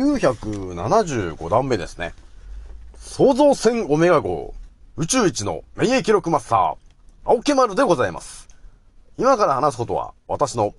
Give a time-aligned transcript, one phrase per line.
[0.00, 2.14] 975段目ですね。
[2.96, 4.54] 創造船オメガ号、
[4.96, 6.76] 宇宙一の免疫力マスター、
[7.24, 8.48] 青木丸でございます。
[9.18, 10.74] 今から話すことは、私の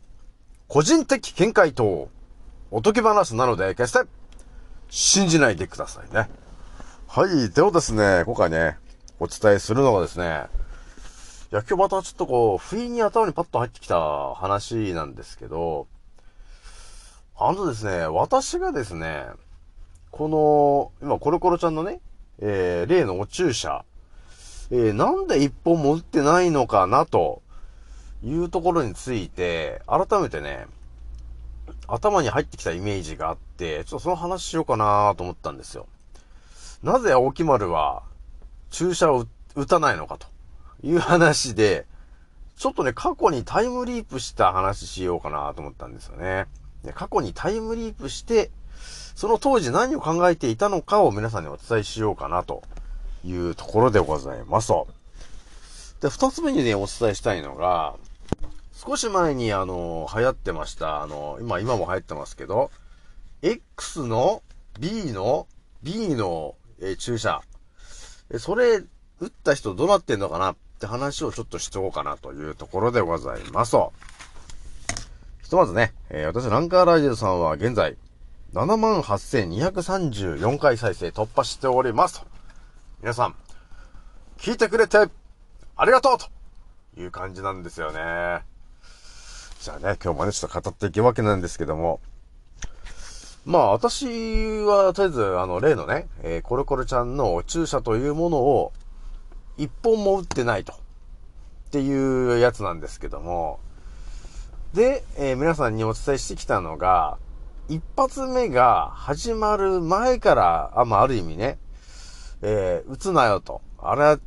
[0.68, 2.10] 個人的見解と、
[2.72, 4.00] おとぎ話なので、決して、
[4.90, 6.28] 信じないでくださいね。
[7.08, 7.52] はい。
[7.52, 8.78] ではですね、今回ね、
[9.20, 10.48] お伝えするのがですね、
[11.52, 15.86] いや、今日またちょっとこう、不意に頭にパッと入ってきた話なんですけど、
[17.44, 19.26] あのですね、私がですね、
[20.12, 20.30] こ
[21.02, 22.00] の、今、コロコロちゃんのね、
[22.40, 23.84] えー、例のお注射、
[24.70, 27.42] えー、なんで一本も打ってないのかな、と
[28.24, 30.68] いうところについて、改めてね、
[31.88, 35.88] 頭に入ってきたイメージがあって、ちょっとその話しようかなと思ったんですよ。
[36.84, 38.04] なぜ青木丸は
[38.70, 40.28] 注射を打たないのかと
[40.84, 41.88] いう話で、
[42.56, 46.46] ちょっとね、過去にタイムリープした話しようかなと思ったんですよね。
[46.94, 48.52] 過去にタイムリープして、
[49.16, 52.64] その当時何を考えていたのかを皆さんにお伝えしようかなと
[53.24, 54.74] いうところでございます。
[56.02, 57.96] で、二つ目にね、お伝えしたいのが、
[58.74, 62.72] 少し前にあの、流行ってました、あの、今、今も流行ってますけど、
[63.44, 64.42] X の
[64.80, 65.48] B の
[65.84, 67.42] B の、え注射。
[68.40, 68.78] それ、
[69.20, 73.78] 打った人どうなってんのかなって話をちょっとしておこうかなというところでございます。
[75.52, 77.98] ひとまずね、えー、私、ランカーライジルさんは現在、
[78.54, 82.28] 78,234回再生突破しておりますと。
[83.02, 83.36] 皆さん、
[84.38, 85.10] 聞いてくれて、あ
[85.86, 86.30] りがとうと
[87.02, 88.46] いう感じなんですよね。
[89.60, 92.00] じゃあね、今日もね、ちょっと語っていくわけなんですけども。
[93.44, 98.72] まあ、私は、とりあえず、あの、例のね、えー、コロコロちゃんの注射というものを、
[99.58, 100.72] 一本も打ってないと。
[100.72, 100.78] っ
[101.72, 103.60] ていうやつなんですけども、
[104.74, 107.18] で、えー、皆さんにお伝えしてきたのが、
[107.68, 111.60] 一発目が始まる前から、あ、まあ、ある意味ね、
[112.42, 113.62] えー、撃つなよと。
[113.78, 114.20] あれは、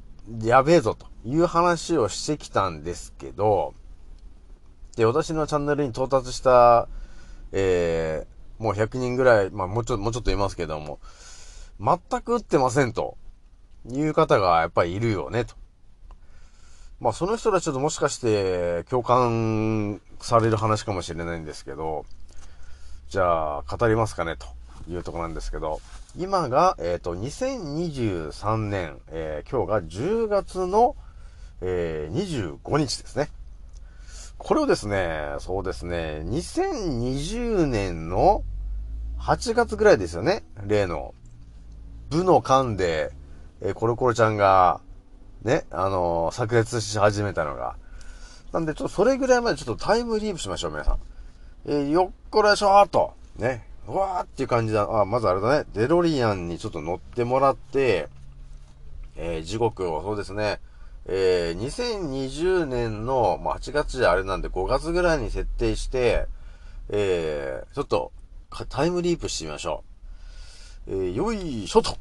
[0.43, 3.75] やべえぞという話をしてきたんですけど、
[4.97, 6.89] で、私のチャンネルに到達した、
[7.53, 10.99] えー、もう100人ぐらい、まあ、もうちょっと、もうちょっといますけども、
[11.81, 13.17] 全く撃ってませんと、
[13.91, 15.55] いう方がやっぱりいるよね、と。
[17.01, 22.07] まあその人たちょっともしかして共感される話かもしれないんですけど、
[23.09, 24.47] じゃあ語りますかねと
[24.91, 25.81] いうとこなんですけど、
[26.17, 30.97] 今が、えっ、ー、と、2023年、えー、今日が10月の、
[31.61, 33.29] えー、25日ですね。
[34.39, 38.45] これをですね、そうですね、2020年の
[39.19, 40.45] 8月ぐらいですよね。
[40.65, 41.15] 例の、
[42.11, 43.13] 部の間で、
[43.61, 44.81] えー、コロコロちゃんが、
[45.45, 47.77] ね、あのー、炸裂し始めたのが。
[48.53, 50.99] なんで、ちょっとそれぐらいまでちょっとタイムリープしましょう、皆さん。
[51.67, 53.15] えー、よっこらしょーと。
[53.37, 53.67] ね。
[53.87, 54.89] うわーっていう感じだ。
[54.91, 55.67] あ、まずあれだね。
[55.75, 58.09] デロリアンにちょっと乗ってもらって、
[59.17, 60.61] えー、時刻を、そうですね。
[61.07, 66.27] えー、2020年の、まあ、8月じゃあれなんで5月ぐらいに設定して、
[66.89, 68.13] えー、ちょっと、
[68.71, 69.85] タイムリープしてみましょ
[70.87, 70.93] う。
[70.93, 71.97] えー、よいしょと。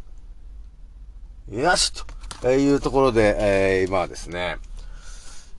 [1.49, 2.05] よしと。
[2.45, 4.57] えいうところで、えー、今はですね、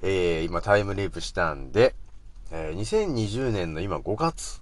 [0.02, 1.94] えー、今タイムリープしたんで、
[2.50, 4.60] えー、2020年の今5月。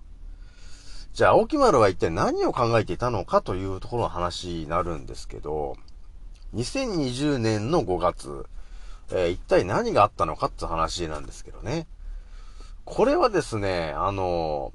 [1.15, 5.77] じゃあ、青木丸は一体何を考えていたのかというところの話になるんですけど、
[6.55, 8.47] 2020年の5月、
[9.11, 11.89] えー、一体何があったのかって話なんですけどね。
[12.85, 14.73] これはですね、あの、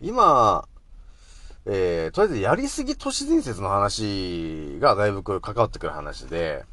[0.00, 0.66] 今、
[1.64, 6.64] えー、とりあえずやりすぎ都市伝説の話がだいぶ関わってくる話で、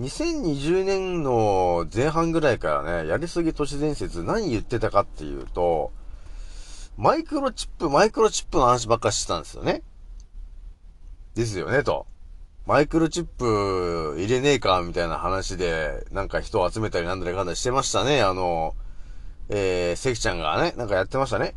[0.00, 5.92] 2020年の前半ぐらいからね、やりすぎ都市伝説何言ってたかっていうと、
[6.96, 9.82] マイクロチップ、マイクロチップの話ばっかしてたんですよね。
[11.34, 12.06] ですよね、と。
[12.66, 18.22] マイクロチップ入れねえか、みたいな話で、なんか人を集めたりなんだりかんだりしてましたね。
[18.22, 18.74] あの、
[19.48, 21.54] えー、関ちゃんがね、なんかやってましたね。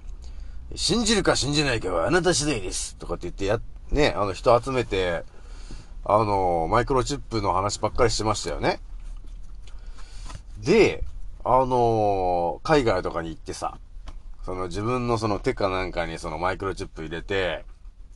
[0.75, 2.95] 信じるか信じないかはあなた次第です。
[2.95, 3.59] とかって言ってや、
[3.91, 5.23] ね、あの人集めて、
[6.05, 8.79] あの、マイクロチップの話ばっかりしてましたよね。
[10.59, 11.03] で、
[11.43, 13.77] あの、海外とかに行ってさ、
[14.45, 17.65] その自分のその手かなんかにそのマイクロチップ入れて、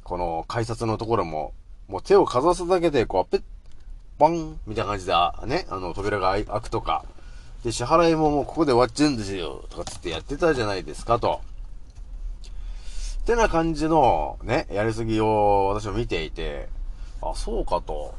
[0.04, 1.54] この改札のところも、
[1.88, 3.44] もう手をかざすだけで、こう、ペッ、
[4.18, 5.14] ポンみたいな感じで、
[5.46, 7.04] ね、あの、扉が開くとか、
[7.64, 11.42] で、支払いももうここで終わっちゃうんですよ、とかつってやってたじゃないですか、と。
[13.26, 16.70] ってな感じの、ね、やりすぎを私も見ていて、
[17.24, 18.14] あ、そうかと。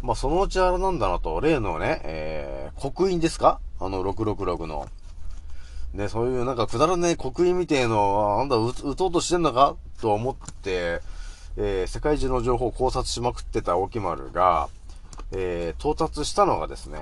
[0.00, 3.60] まあ、そのうちあれなんだなと、例のね、えー、刻印ですか？
[3.78, 4.88] あの、666の。
[5.92, 9.76] ね、そういうなんかくだらない刻印みてえの、あんだ打打とうとしてんのか？
[10.00, 11.02] と思って、
[11.58, 14.70] えー、世界中の情報を考察しまくってた沖丸が、
[15.32, 16.98] えー、到達したのがですね、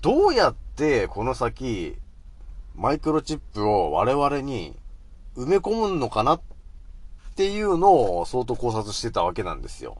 [0.00, 1.96] どうやってこの先、
[2.76, 4.76] マイクロチップを我々に
[5.36, 6.40] 埋め込むのかなっ
[7.36, 9.98] ていうのを相当考察してたわけなんですよ。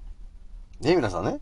[0.81, 1.41] ね、皆さんね。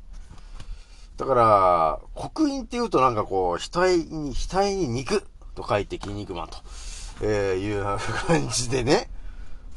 [1.17, 5.25] だから、刻印って言うとなんかこう、額に、額に肉
[5.55, 6.56] と書いて筋肉マンと、
[7.23, 9.11] えー、いう感じでね、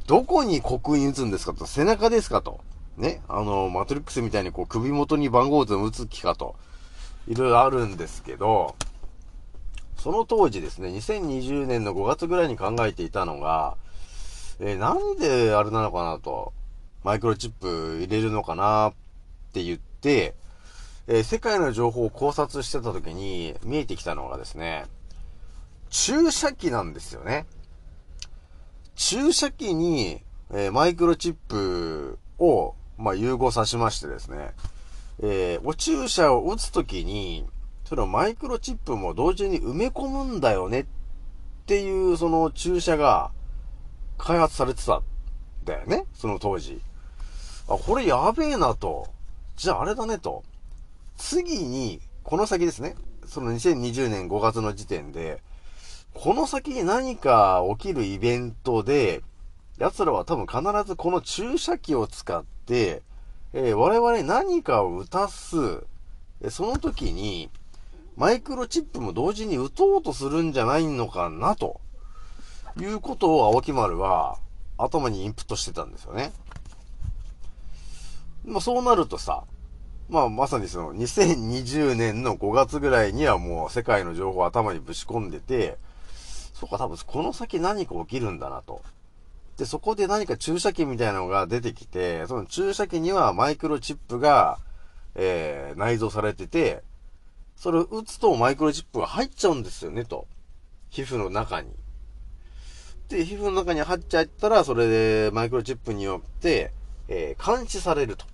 [0.08, 2.62] どこに刻印打つんですかと、背中ですかと、
[2.98, 6.56] ね、あの、マトリックスみたいにこう首元に番号図を打つ気かと、
[7.28, 8.76] いろいろあるんですけど、
[9.98, 13.76] その当時ですね、2020年の5月ぐらいに考えていたのが、
[14.60, 16.54] え、なんであれなのかなと、
[17.04, 18.94] マイクロチップ入れるのかなっ
[19.54, 20.36] て言って、
[21.08, 24.86] えー、世界の情報を考察してた時に見えてきたのがですね、
[25.90, 27.46] 注射器なんですよね。
[28.96, 30.22] 注射器に、
[30.52, 34.54] えー、マイクロチップを、まあ、融合さしましてですね、
[35.22, 37.46] えー、お注射を打つときに、
[37.84, 40.86] それをマイクロチップも同時に埋め込むんだよねっ
[41.68, 43.32] ていう、その注射が
[44.18, 45.04] 開発されてたん
[45.64, 46.82] だよね、その当時。
[47.68, 49.08] あ、これやべえなと。
[49.56, 50.44] じゃああれだねと。
[51.18, 52.96] 次に、この先ですね。
[53.26, 55.42] その2020年5月の時点で、
[56.14, 59.22] この先に何か起きるイベントで、
[59.78, 63.02] 奴らは多分必ずこの注射器を使って、
[63.54, 65.84] えー、我々何かを打たす、
[66.50, 67.50] その時に、
[68.16, 71.82] マイクロチップも同時に打とうとするんじゃないのかな、と
[72.80, 74.38] いうことを青木丸は
[74.78, 76.34] 頭にインプットしてたんですよね。
[78.46, 79.44] まあそうなるとさ、
[80.10, 85.78] まあまさにその2020年の5月ぐらいにはもう世界の情報を頭にぶち込んでて、
[86.54, 88.82] そっか多分この先何か起きるんだなと。
[89.58, 94.60] で、そこで何か注射器みたいなのが出てきて、その注射器にはマイクロチップが、
[95.16, 96.84] えー、内蔵されてて、
[97.56, 100.28] それを打つとマイクロチップが入っちゃうんですよね、と。
[100.90, 101.70] 皮膚の中に。
[103.10, 106.72] で、皮膚の中に入っちゃったら、それでマイクロチップによって、
[107.08, 108.26] えー、監視されると。
[108.26, 108.28] っ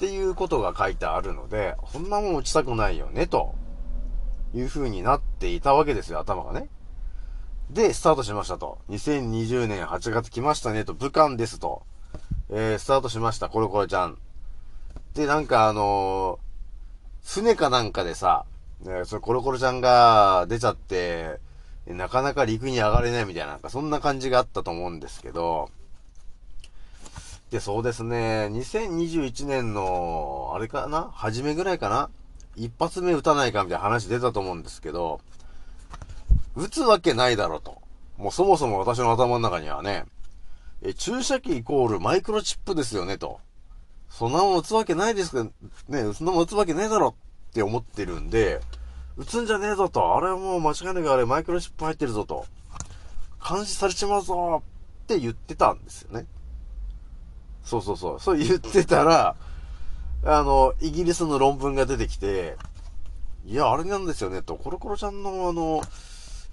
[0.00, 3.54] ていうことが書いてあるので、こんなもん打ちたくないよね、と
[4.54, 6.68] いう風になっていたわけですよ、頭がね。
[7.70, 8.78] で、スタートしましたと。
[8.88, 11.82] 2020年8月来ましたねと、武漢ですと。
[12.50, 14.18] えー、スタートしました、コロコロちゃん。
[15.14, 18.46] で、なんかあのー、船かなんかでさ、
[18.80, 21.40] ね、そのコロコロちゃんが出ちゃって、
[21.94, 25.70] なかなか陸に上がれないみたいな、なんかそんな感じがあったと思うんですけど、
[27.50, 31.10] で、そうですね、2021年の、あれかな？
[31.14, 32.10] 初めぐらいかな？
[32.56, 35.20] 一発目撃たないかみたいな話出たと思うんですけど、
[36.56, 37.80] 撃つわけないだろと。
[38.18, 40.04] もうそもそも私の頭の中にはね、
[40.82, 43.40] え、注射器イコールマイクロチップですよねと。
[44.10, 45.44] そんなもん撃つわけないですけど、
[45.88, 47.14] ね、そんなもん撃つわけねえだろ
[47.50, 48.60] って思ってるんで、
[49.18, 50.16] 撃つんじゃねえぞと。
[50.16, 52.46] あれはもう間違いなくあれマイクロチップ入ってるぞと。
[53.46, 54.62] 監視されちまうぞ
[55.02, 56.26] って言ってたんですよね。
[57.64, 58.20] そうそうそう。
[58.20, 59.34] そう言ってたら、
[60.24, 62.56] あの、イギリスの論文が出てきて、
[63.44, 65.82] いや、あれなんですよね、と、コロコロちゃんのあの、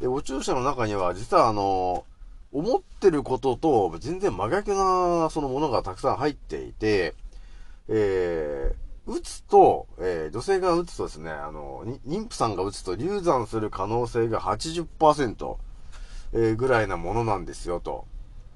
[0.01, 2.05] え、お注射の中には、実はあの、
[2.51, 7.13] 思ってることと全然真逆な、そのものがたくさん入っていて、
[7.89, 15.57] えー、打つと、えー、女性が打つとですね、あの、妊婦さんが打つと流産する可能性が80%、
[16.33, 18.07] えー、ぐらいなものなんですよ、と。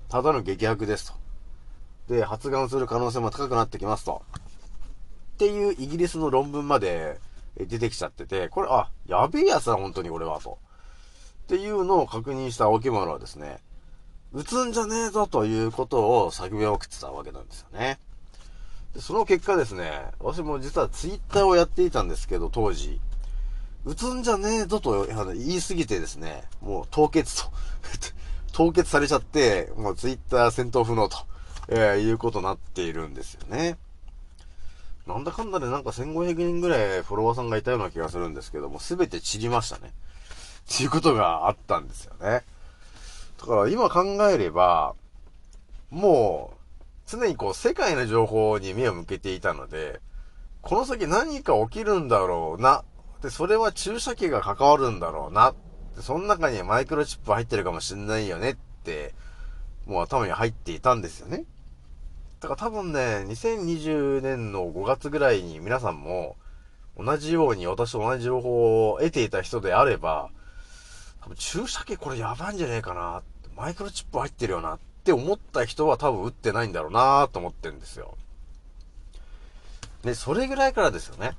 [0.10, 1.14] ただの劇薬です
[2.08, 2.14] と。
[2.14, 4.24] で、発がんする可能性も高くなってきますと。
[5.36, 7.20] っていうイギリスの論文まで
[7.56, 10.58] 出てきちゃってて、これ、あ、やべえやつだ、本当に俺は、と。
[11.44, 13.60] っていうのを確認した青木丸はですね、
[14.34, 18.00] 撃つんじゃねえぞということを叫びを送ってたわけなんですよね。
[18.98, 23.00] その結果ですね、私も実はツイッターをやっていたんですけど、当時、
[23.86, 27.52] 撃つんじゃねえぞと言い過ぎてですね、もう凍結と
[28.52, 31.18] 凍結されちゃって、もうツイッター戦闘不能と、
[31.68, 33.78] えー、いうことになっているんですよね。
[35.06, 39.94] なんだかんだでなんか1500人ぐらいフォロワーさんがいたような気がするんですけども、すべて散りましたね。
[40.72, 42.44] っていうことがあったんですよね。
[43.40, 44.94] だから今考えれば、
[45.90, 46.59] もう、
[47.10, 50.00] 常にこう世界の情報に目を向けていたので、
[50.62, 52.84] この先何か起きるんだろうな。
[53.24, 55.56] で、それは注射器が関わるんだろうな。
[55.96, 59.16] で、その中にマイクロチップ入ってるかもしんないよねって、
[59.88, 61.46] もう頭に入っていたんですよね。
[62.42, 66.36] だから多分ね、2020年の5月ぐらいに皆さんも、
[66.96, 70.30] 同じように私と同じ情報を得ていた人であれば、
[71.22, 73.24] 多分注射器これやばいんじゃねえかな。
[73.56, 78.18] マイクロチップ入ってるよなって思った人は多分打ってないんだろうなと思ってるんですよ。
[80.04, 81.36] で、それぐらいからですよね。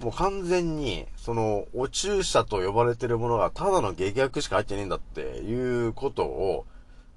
[0.00, 6.66] もう完全に、その、お注射と呼ばれてるものがただの劇薬しか入ってねえんだっていうことを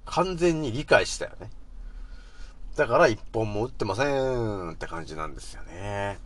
[0.04, 1.50] 完全に理解したよね。
[2.76, 6.18] だから一本も打ってませんって感じなんですよね。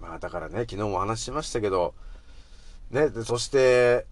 [0.00, 1.94] まあだからね、昨日も話しましたけど、
[2.90, 4.06] ね、そして、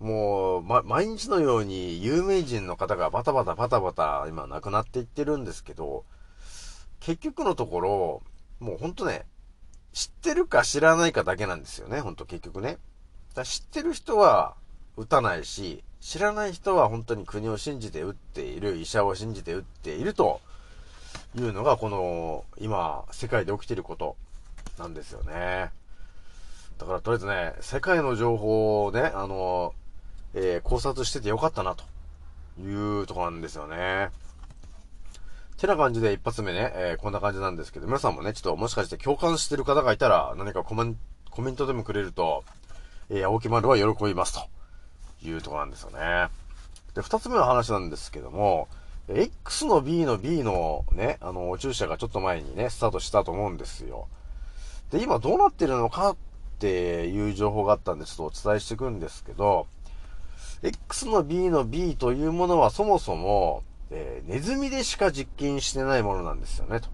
[0.00, 6.04] もう、ま、毎日のように有名人の方がバタバタバタバタ今亡くなっていってるんですけど、
[7.00, 8.22] 結局のところ、
[8.60, 9.26] もうほんとね、
[9.92, 12.78] 知ってるか知らないかだけなんですよね、ほんと結局ね。
[13.34, 14.54] だ知ってる人は
[14.96, 20.40] 打たないし、知らない人は本当に国を信じて打っている、医者を信じて打っていると
[21.34, 24.16] いうのが、この、今、世界で起きていること
[24.78, 25.70] なんですよね。
[26.78, 29.74] だからとりあえずね、世界の情報をね、あの、
[30.34, 31.84] えー、考察しててよかったな、と
[32.60, 34.10] いうとこなんですよね。
[35.56, 42.44] てな感じで一発目ね、えー、こんな感じなんですけど、皆さんもね、ちょっともしかして共感してる方がいたら、何かコメントでもくれると、
[43.08, 46.28] えー、青木丸は喜びます、というとこなんですよね。
[46.94, 48.68] で、二つ目の話なんですけども、
[49.08, 54.08] X の B の B のね、あの、注射がちょっと前にね、スタートしたと思うんですよ。
[54.90, 56.16] で、今どうなってるのかっ
[56.58, 59.66] ていう情報があったんで、ちょっとお伝えしていくんですけど、
[60.64, 66.88] X の B の B というものはそもそも、えー、ネズミでしか実験してないものなんですよね、と。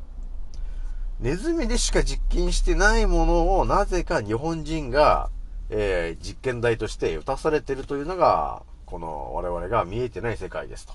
[1.21, 5.31] ネズミでしか実験してないものをなぜか日本人が、
[5.69, 10.95] えー、実験台として打たされてるというのが、この我々が見えてない世界ですと。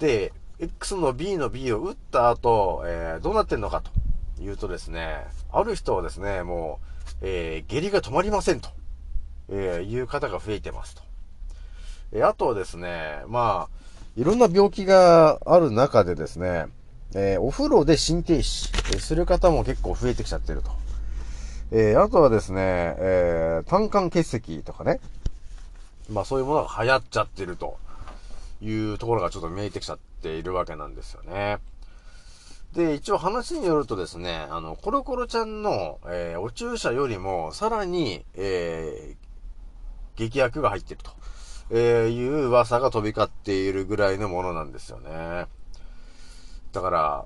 [0.00, 8.68] で、X の B の B を打った後、えー、どうなってんのかというとですね、ある人はですね、もう、えー、下痢が止まりませんと、
[9.48, 11.11] え、いう方が増えてますと。
[12.12, 13.80] えあとはですね、まあ、
[14.16, 16.66] いろんな病気がある中でですね、
[17.14, 20.70] えお風呂で心停止する方も結構増えてきちゃってると。
[21.70, 25.00] えあとはですね、え単管結石とかね、
[26.10, 27.78] まあそういうものが流行っちゃってると
[28.60, 31.58] いうところがちょっと見えてきちゃっているわけなんですよね。
[32.74, 41.10] で、一応話によるとですね、あの、コロコロちゃんの、えー、お注射よりも、さらに、えー、劇薬が入ってると。
[41.74, 45.46] えー、いう噂が飛び交っているぐらいのものなんですよね。
[46.72, 47.24] だから、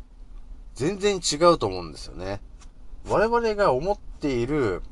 [0.75, 2.41] 全然違うと思うんですよね。
[3.09, 4.83] 我々が思っている、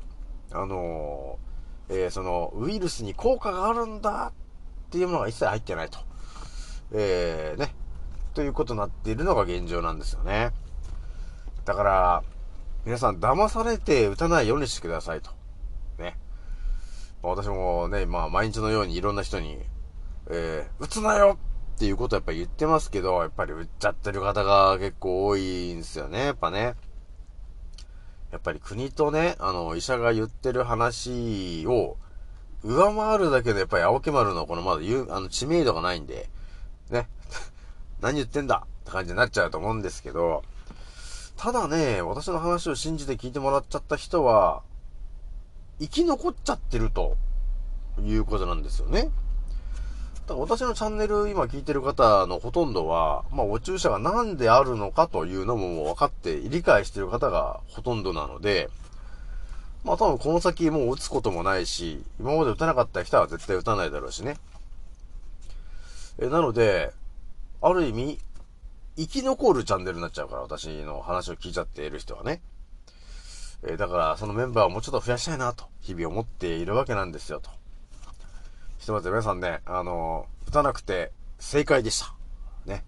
[0.51, 4.33] あのー、えー、その、ウイルスに効果があるんだ
[4.87, 5.99] っていうものが一切入ってないと。
[6.91, 7.73] えー、ね。
[8.33, 10.51] ということになっているのが現状なんですよね。
[11.63, 12.23] だから、
[12.83, 15.31] 皆さん騙されて打たないようにしてくださいと。
[17.25, 19.59] 私もね、まあ毎日のようにいろんな人に、
[20.29, 21.37] えー、打つなよ
[21.75, 26.75] っていうことはやっぱ言ってますけど、やっぱり打っちゃってる方が結構多いんですよね、やっぱね。
[28.31, 31.97] やっぱり国とね、あの、医者が言ってる話を
[32.63, 36.29] 上回るだけでやっぱり青木丸のこのまだ言う、あの、知名度がないんで、
[36.89, 37.07] ね。
[38.01, 40.43] 何言ってんだって感じになっちゃうと思うんですけど、
[41.37, 44.63] ただね、私の話を信じて聞いてもらっちゃった人は、
[45.79, 47.17] 生き残っちゃってると
[48.01, 49.09] いうことなんですよね。
[50.27, 58.69] だから私のチャンネル今聞いてる方のほとんどは、まあお注射が何であるのかというのももう分かって理解してる方がほとんどなので、
[59.83, 64.37] まあ多分この先もう打つこともないし、今まで打たなかった人は絶対打たないだろうしね。
[66.17, 66.93] え、なので、
[67.61, 68.19] ある意味、
[68.97, 72.41] 生き残るチャンネルになっちゃうから、私の話を聞いちゃっている人はね。
[73.67, 77.49] え、だから、そのメンバーをもうちょっと増やしたいなと、日々思っているわけなんですよ、と。
[78.77, 82.13] ひとまず皆さんね、あの、打たなくて正解でした。
[82.65, 82.83] ね。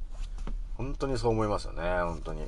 [0.75, 2.48] 本当にそう思いますよね、本当に。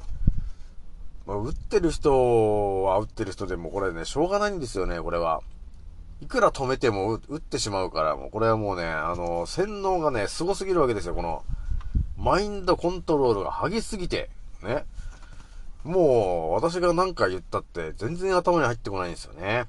[1.26, 5.42] まあ、打ってる人は打ってる人でもこれね、しょうがないんですよね、これは。
[6.22, 11.44] いくら止めても打ってしまうから、もうこれはもうね、あの、洗脳がね、凄すぎるわけですよ、この、
[12.18, 14.30] マインドコントロールが激すぎて、
[14.62, 14.86] ね。
[15.84, 19.66] もう、私が何か言ったって全然頭に入ってこないんですよね。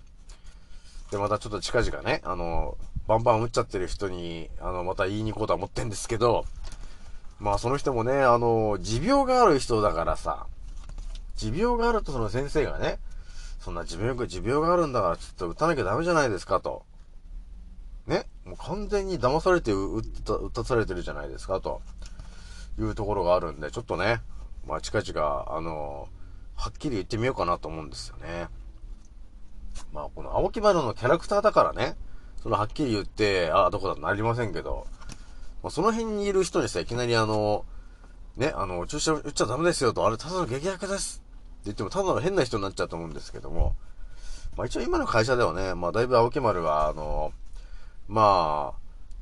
[1.11, 2.76] で、またちょっと近々ね、あの、
[3.07, 6.45] バンバン打っちゃってる人に、あの、また言いに行こうとは思ってんですけど、
[7.38, 10.47] まあその人もね、あの、持病がある人だからさ、
[11.37, 12.99] 持病があるとその先生がね、
[13.61, 16.83] そんな持病、持病があるんだからちょっと打たなきゃダメじゃないですかと。
[18.07, 21.83] ね、もう完全に騙されて打った、打たされてるじゃないですかと。
[22.79, 24.21] いうところがあるんで、ちょっとね、
[24.71, 26.09] まあ、近々、あの
[26.55, 28.47] はっきり言ってみようかなと思うんですよね。
[29.93, 31.97] まあ、この青木丸のキャラクターだからね、
[32.41, 34.87] そのはっきり言って、ああ、どこだとなりませんけど、
[35.65, 37.65] まあ、その辺にいる人にさ、いきなりあの、
[38.37, 41.21] ね、あの、注射打っちゃダメですよと、あれただの劇薬です。
[41.21, 43.75] って言っても、ただの変な人になっちゃうと思うんですけども、
[44.57, 47.33] まあ一応今の会社ではね、まあだいぶ青木丸は、あの、
[48.07, 48.81] まあ、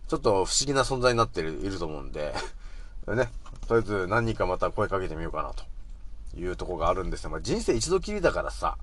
[0.08, 2.34] ちょっと不思議な存在になっていると思うんで。
[3.08, 3.30] ね、
[3.68, 5.64] とりあえず何人かまた声かけてみようかなと
[6.38, 7.30] いうとこがあるんですよ。
[7.30, 8.78] まあ人生一度きりだからさ、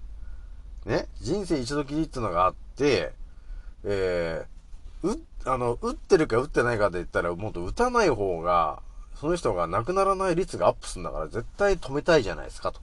[0.85, 3.11] ね、人生一度きりっていうのがあって、
[3.83, 8.81] えー、う、あの、打ってるか打ってないかで言ったら、もっと打たない方が、
[9.19, 12.79] その人が亡くならない率がアップするんだから、絶対止めたいじゃないですかと。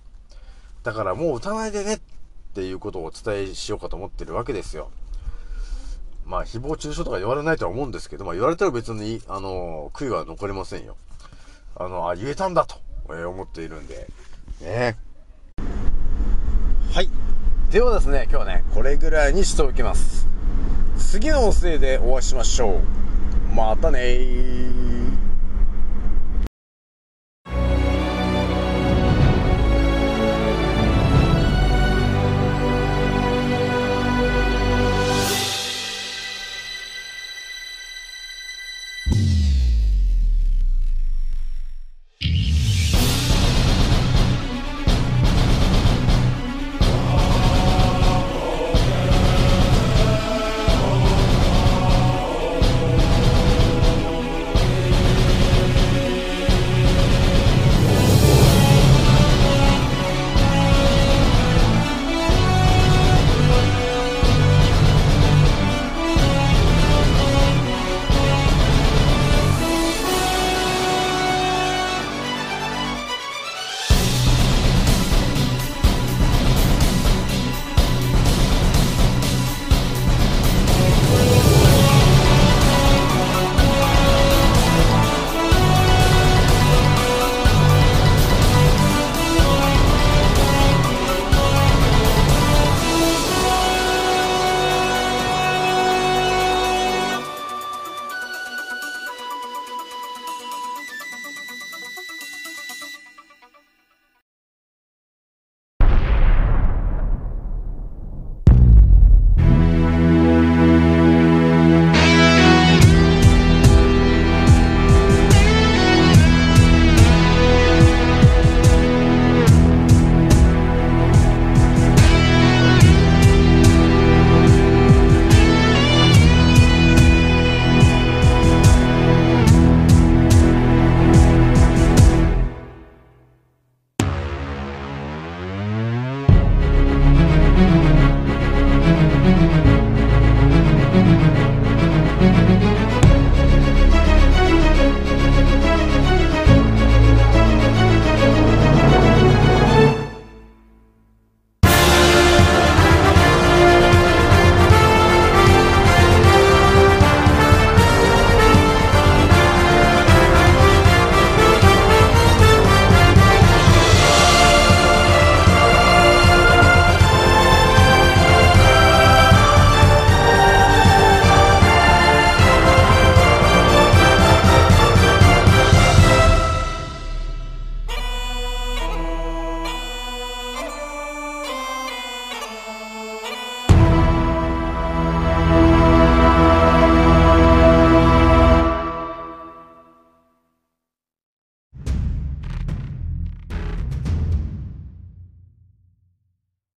[0.82, 2.00] だからもう打たないでねっ
[2.54, 4.90] ていうことをお伝えしようかと思ってるわけですよ。
[6.24, 10.96] まあ、誹謗中傷とか言われないとは思うんですけど、まあ言われたら別に、あの、悔いは残りませんよ。
[11.76, 12.76] あの、あ、言えたんだと、
[13.10, 14.08] え思っているんで、
[14.60, 14.96] ね。
[16.92, 17.08] はい。
[17.70, 20.26] ではですね、今日はね、これぐらいにしておきます。
[20.98, 22.80] 次の音声でお会いしましょ
[23.50, 23.54] う。
[23.54, 24.81] またね。